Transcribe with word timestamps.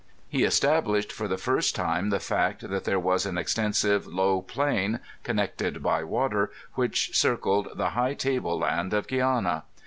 He 0.27 0.43
established 0.45 1.11
for 1.11 1.27
the 1.27 1.37
first 1.37 1.75
time 1.75 2.09
the 2.09 2.19
fact 2.19 2.67
that 2.67 2.85
there 2.85 2.97
was 2.99 3.27
an 3.27 3.37
extensive 3.37 4.07
low 4.07 4.41
plain, 4.41 4.99
connected 5.21 5.83
by 5.83 6.03
water, 6.03 6.49
which 6.73 7.15
circled 7.15 7.67
the 7.75 7.91
high 7.91 8.15
table 8.15 8.57
land 8.57 8.95
of 8.95 9.05
Gtuiana. 9.05 9.61